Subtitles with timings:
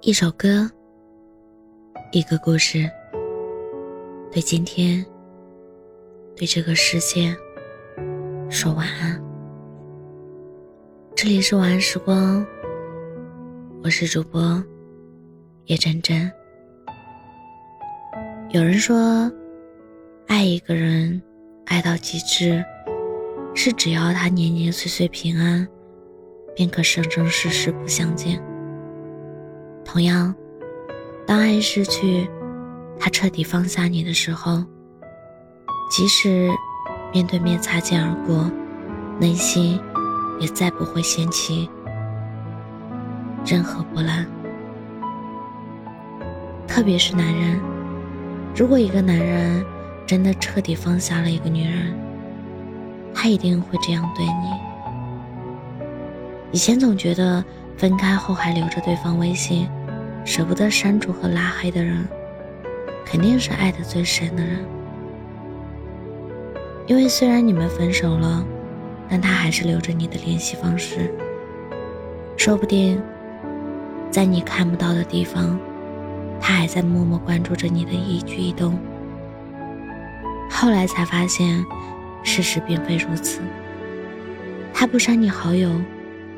[0.00, 0.70] 一首歌，
[2.12, 2.88] 一个故事，
[4.30, 5.04] 对今天，
[6.36, 7.36] 对这个世界
[8.48, 9.20] 说晚安。
[11.16, 12.46] 这里是晚安时光，
[13.82, 14.62] 我是主播
[15.64, 16.30] 叶真真。
[18.50, 19.28] 有人说，
[20.28, 21.20] 爱一个人，
[21.66, 22.64] 爱到极致，
[23.52, 25.66] 是只要他年年岁岁平安，
[26.54, 28.40] 便可生生世世不相见。
[29.90, 30.34] 同样，
[31.26, 32.28] 当爱逝去，
[33.00, 34.62] 他彻底放下你的时候，
[35.90, 36.50] 即使
[37.10, 38.50] 面对面擦肩而过，
[39.18, 39.80] 内心
[40.38, 41.70] 也再不会掀起
[43.46, 44.26] 任何波澜。
[46.66, 47.58] 特别是男人，
[48.54, 49.64] 如果一个男人
[50.06, 51.98] 真的彻底放下了一个女人，
[53.14, 54.52] 他一定会这样对你。
[56.52, 57.42] 以前总觉得
[57.78, 59.66] 分开后还留着对方微信。
[60.28, 62.06] 舍不得删除和拉黑的人，
[63.02, 64.58] 肯定是爱的最深的人。
[66.86, 68.44] 因为虽然你们分手了，
[69.08, 71.10] 但他还是留着你的联系方式。
[72.36, 73.00] 说不定，
[74.10, 75.58] 在你看不到的地方，
[76.38, 78.78] 他还在默默关注着你的一举一动。
[80.50, 81.64] 后来才发现，
[82.22, 83.40] 事实并非如此。
[84.74, 85.70] 他不删你好友，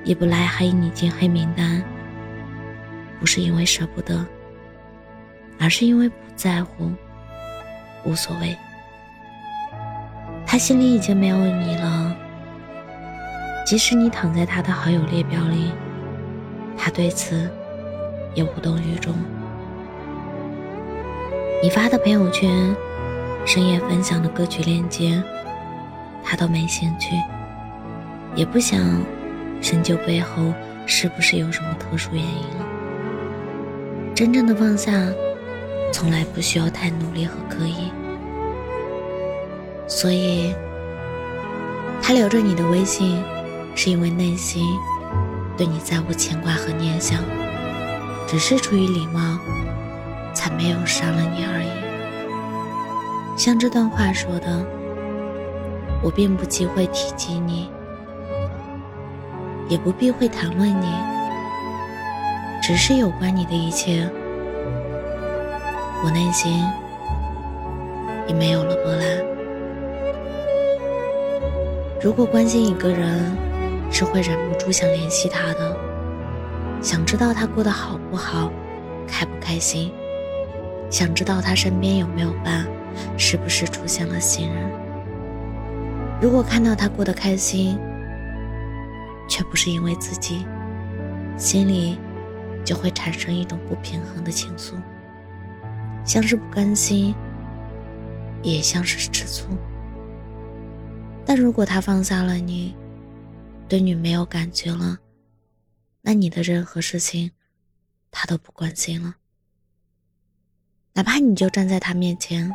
[0.05, 1.83] 也不拉黑你进黑名单。
[3.21, 4.27] 不是因为舍不得，
[5.59, 6.91] 而是因为不在乎，
[8.03, 8.57] 无所谓。
[10.47, 12.17] 他心里已经没有你了。
[13.67, 15.71] 即使你躺在他的好友列表里，
[16.77, 17.49] 他对此
[18.35, 19.15] 也无动于衷。
[21.62, 22.75] 你发的朋友圈、
[23.45, 25.23] 深夜分享的歌曲链接，
[26.25, 27.15] 他都没兴趣，
[28.34, 28.81] 也不想
[29.61, 30.53] 深究背后
[30.87, 32.67] 是不是有什么特殊原因了。
[34.21, 34.93] 真正的放下，
[35.95, 37.91] 从来不需要太努力和刻意。
[39.89, 40.55] 所以，
[42.03, 43.25] 他留着你的微信，
[43.75, 44.62] 是因为内心
[45.56, 47.25] 对你再无牵挂和念想，
[48.28, 49.39] 只是出于礼貌，
[50.34, 53.39] 才没有删了你而已。
[53.39, 54.62] 像这段话说的
[56.05, 57.71] ：“我并不忌讳提及你，
[59.71, 60.93] 也不避讳谈论你。”
[62.62, 64.06] 只是有关你的一切，
[66.03, 66.65] 我内心
[68.27, 69.05] 已没有了波澜。
[72.03, 73.37] 如果关心一个人，
[73.91, 75.77] 是会忍不住想联系他的，
[76.81, 78.50] 想知道他过得好不好，
[79.06, 79.93] 开不开心，
[80.88, 82.67] 想知道他身边有没有伴，
[83.19, 84.71] 是不是出现了新人。
[86.21, 87.78] 如果看到他过得开心，
[89.28, 90.47] 却不是因为自己，
[91.37, 91.99] 心里。
[92.62, 94.75] 就会产生一种不平衡的情愫，
[96.05, 97.15] 像是不甘心，
[98.43, 99.47] 也像是吃醋。
[101.25, 102.75] 但如果他放下了你，
[103.69, 104.99] 对你没有感觉了，
[106.03, 107.31] 那你的任何事情，
[108.11, 109.15] 他都不关心了。
[110.94, 112.50] 哪怕你就站在他面前，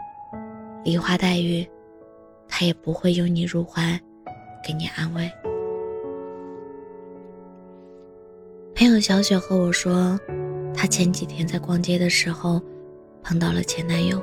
[0.83, 1.66] 梨花带雨，
[2.50, 3.97] 他也不会拥你入怀，
[4.62, 5.31] 给你安慰。
[8.75, 10.19] 朋友小雪和我说，
[10.73, 12.62] 她前几天在逛街的时候
[13.25, 14.22] 碰到了前男友。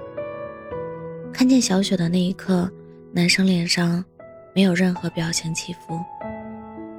[1.33, 2.71] 看见小雪的那一刻，
[3.13, 4.03] 男生脸上
[4.55, 5.99] 没有任何表情起伏，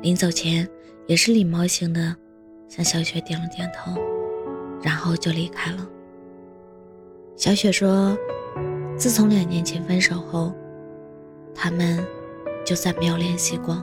[0.02, 0.68] 临走前
[1.08, 2.14] 也是礼貌性的
[2.68, 3.98] 向小雪点了点头，
[4.82, 5.88] 然后就离开了。
[7.38, 8.18] 小雪说，
[8.98, 10.54] 自从两年前分手后，
[11.56, 12.06] 他们
[12.66, 13.82] 就再没有联系过。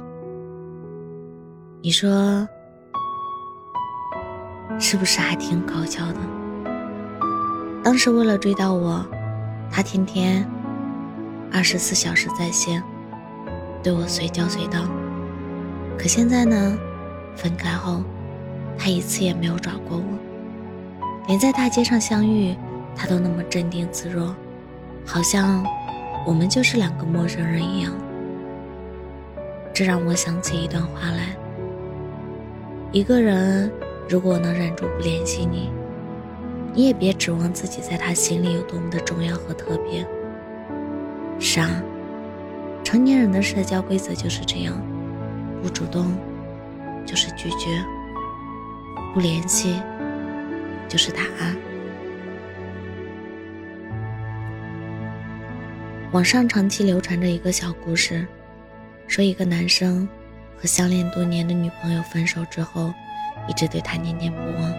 [1.83, 2.47] 你说？
[4.79, 6.21] 是不是还挺搞笑的？
[7.83, 9.05] 当时为了追到我，
[9.71, 10.47] 他天天
[11.51, 12.83] 二十四小时在线，
[13.83, 14.81] 对我随叫随到。
[15.99, 16.79] 可现在呢，
[17.35, 18.03] 分开后，
[18.79, 20.19] 他一次也没有找过我，
[21.27, 22.55] 连在大街上相遇，
[22.95, 24.35] 他都那么镇定自若，
[25.07, 25.65] 好像
[26.27, 27.93] 我们就是两个陌生人一样。
[29.73, 31.37] 这让我想起一段话来：
[32.93, 33.73] 一个人。
[34.09, 35.71] 如果能忍住不联系你，
[36.73, 40.07] 你也别指望自己在他心里有多么的重要和特别。
[41.39, 41.83] 是啊，
[42.85, 44.81] 成年人的社交规则就是这样：
[45.63, 46.17] 不主动
[47.05, 47.85] 就是拒绝，
[49.13, 49.81] 不联系
[50.89, 51.57] 就是答案。
[56.13, 58.27] 网上长期流传着一个小故事，
[59.07, 60.09] 说一个男生
[60.57, 62.93] 和相恋多年的女朋友分手之后。
[63.49, 64.71] 一直对他念念不忘，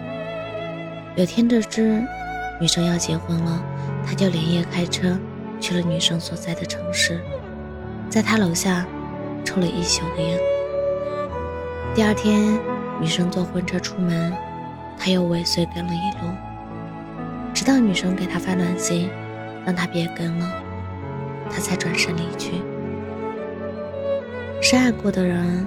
[1.14, 2.02] 有天得知
[2.58, 3.62] 女生要结婚了，
[4.06, 5.18] 他就连夜开车
[5.60, 7.20] 去了女生所在的城市，
[8.08, 8.86] 在她楼下
[9.44, 10.38] 抽了一宿的烟。
[11.94, 12.58] 第二天，
[12.98, 14.32] 女生坐婚车出门，
[14.98, 16.32] 他又尾随跟了一路，
[17.52, 19.10] 直到女生给他发短信，
[19.66, 20.50] 让他别跟了，
[21.50, 22.52] 他才转身离去。
[24.62, 25.66] 深爱过的人，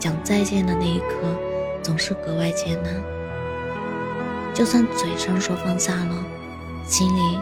[0.00, 1.32] 讲再见的那一刻，
[1.80, 2.92] 总是格外艰难。
[4.58, 6.16] 就算嘴上说放下了，
[6.84, 7.38] 心里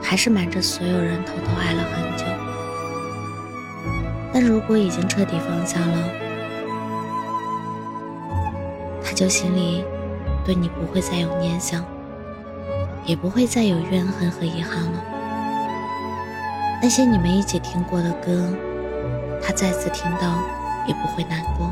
[0.00, 2.24] 还是瞒着所有人偷偷爱了很久。
[4.32, 6.08] 但如果已经彻底放下了，
[9.04, 9.84] 他就心里
[10.42, 11.84] 对你不会再有念想，
[13.04, 15.04] 也不会再有怨恨和遗憾了。
[16.80, 18.48] 那些你们一起听过的歌，
[19.42, 20.42] 他再次听到
[20.88, 21.70] 也不会难过。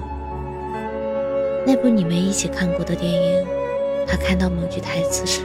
[1.67, 3.47] 那部你们一起看过的电影，
[4.07, 5.43] 他看到某句台词时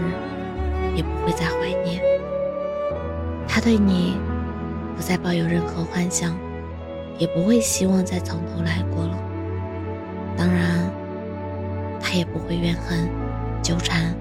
[0.95, 2.01] 也不会再怀念。
[3.47, 4.17] 他对你
[4.95, 6.37] 不再抱有任何幻想，
[7.17, 9.17] 也不会希望再从头来过了。
[10.35, 10.89] 当然。
[11.99, 13.09] 他也不会怨恨、
[13.61, 14.15] 纠缠、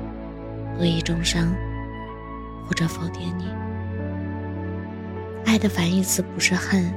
[0.77, 1.55] 恶意重伤，
[2.67, 3.47] 或者否定你。
[5.45, 6.93] 爱的反义词不是恨，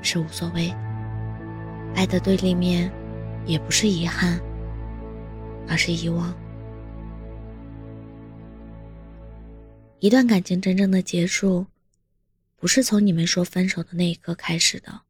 [0.00, 0.72] 是无所谓；
[1.94, 2.90] 爱的对立面
[3.44, 4.40] 也不是遗憾，
[5.68, 6.34] 而是遗忘。
[10.00, 11.64] 一段感情真正的结束，
[12.56, 15.00] 不是从你们说分手的那一刻开始的，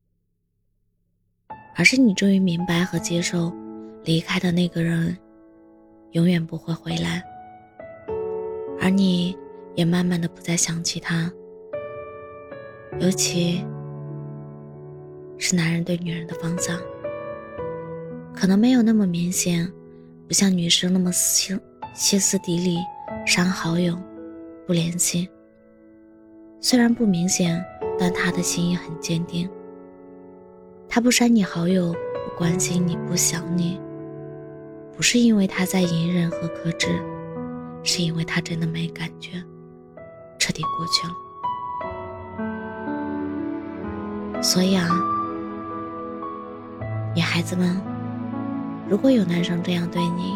[1.75, 3.53] 而是你终于明白和接受。
[4.05, 5.17] 离开的那个人，
[6.11, 7.23] 永远不会回来，
[8.81, 9.39] 而你
[9.77, 11.33] 也慢慢的不再想起他。
[12.99, 13.65] 尤其
[15.39, 16.77] 是男人对女人的方向，
[18.35, 19.73] 可能没有那么明显，
[20.33, 21.61] 不像女生那么歇
[21.93, 22.79] 歇斯底里，
[23.27, 23.95] 删好友，
[24.67, 25.29] 不联系。
[26.59, 27.63] 虽然不明显，
[27.99, 29.47] 但他的心意很坚定。
[30.89, 33.79] 他不删你好友，不关心你，不想你。
[34.97, 36.99] 不是因为他在隐忍和克制，
[37.83, 39.33] 是因为他真的没感觉，
[40.39, 41.13] 彻底过去了。
[44.43, 44.89] 所以啊，
[47.15, 47.79] 女孩子们，
[48.93, 50.35] 如果有男生这样对你，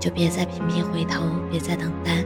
[0.00, 2.24] 就别再频频回头，别再等待，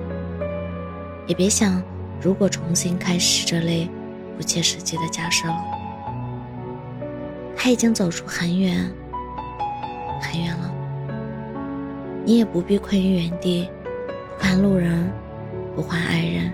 [1.27, 1.83] 也别想
[2.21, 3.91] 如果重新开始这类
[4.37, 5.59] 不切实际的假设了。
[7.57, 8.89] 他已经走出很远，
[10.21, 10.73] 很远了。
[12.25, 13.69] 你也不必困于原地，
[14.37, 15.11] 不看路人，
[15.75, 16.53] 不换爱人。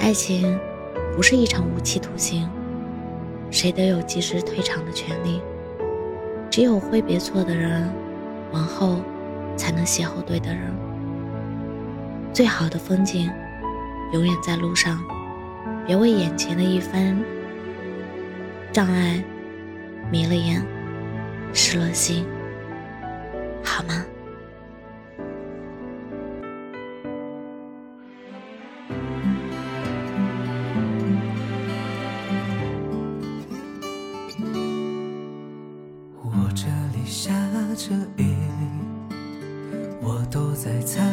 [0.00, 0.58] 爱情
[1.14, 2.48] 不是一场无期徒刑，
[3.50, 5.42] 谁都有及时退场的权利。
[6.56, 7.86] 只有挥别错的人，
[8.50, 9.02] 往后
[9.58, 10.74] 才能邂逅对的人。
[12.32, 13.30] 最好的风景，
[14.14, 14.98] 永远在路上，
[15.86, 17.14] 别为眼前的一番
[18.72, 19.22] 障碍
[20.10, 20.64] 迷了眼，
[21.52, 22.24] 失了心，
[37.88, 38.34] 着雨，
[40.02, 41.05] 我躲在餐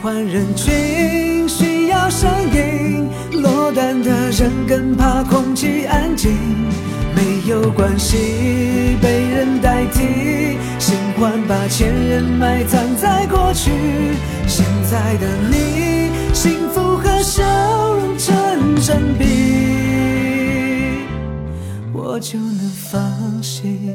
[0.00, 3.06] 喜欢人群，需要声音。
[3.42, 6.32] 落单的人更怕空气安静，
[7.14, 10.56] 没有关系，被人代替。
[10.78, 13.72] 喜欢把前任埋葬在过去，
[14.46, 17.42] 现在的你，幸福和笑
[17.92, 19.26] 容成正比，
[21.92, 22.98] 我就能放
[23.42, 23.92] 心。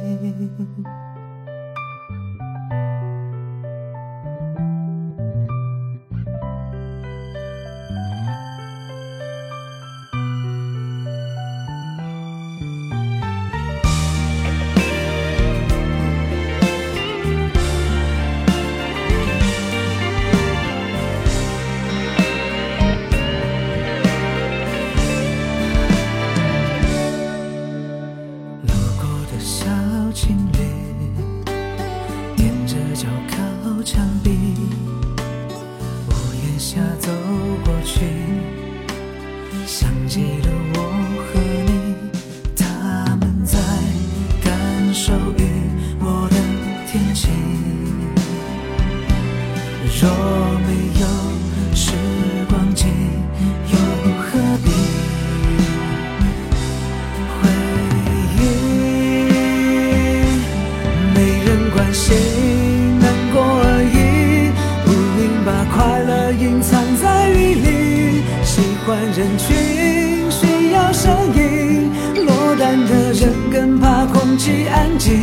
[65.56, 68.22] 把快乐隐藏在雨里。
[68.44, 71.90] 喜欢人群，需要声音。
[72.26, 75.14] 落单的人更怕空气安静。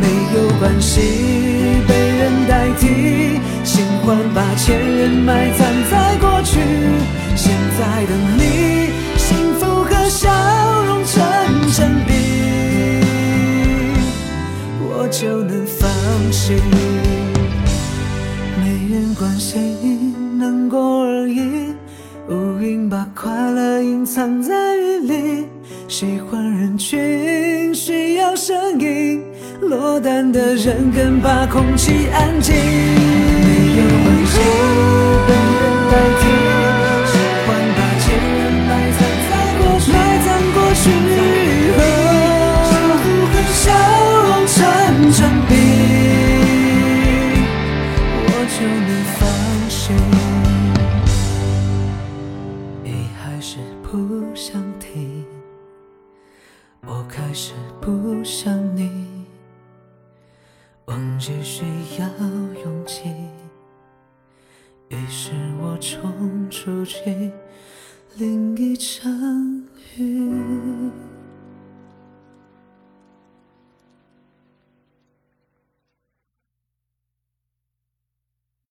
[0.00, 1.00] 没有关系，
[1.88, 3.40] 被人代替。
[3.64, 6.60] 新欢把前任埋藏在过去。
[7.34, 10.30] 现在的你，幸福和笑
[10.84, 11.20] 容成
[11.72, 12.12] 正比。
[14.80, 15.90] 我就能放
[16.32, 16.56] 心。
[19.18, 21.74] 关心，难过而已。
[22.28, 25.44] 乌云把快乐隐藏在雨里。
[25.88, 29.20] 喜欢人群，需要声音。
[29.60, 32.54] 落单的人更怕空气安静。
[56.90, 57.52] 我开始
[57.82, 58.90] 不想你，
[60.86, 61.62] 忘记需
[61.98, 62.08] 要
[62.64, 63.10] 勇气，
[64.88, 67.30] 于是我冲出去，
[68.16, 69.12] 淋一场
[69.98, 70.32] 雨。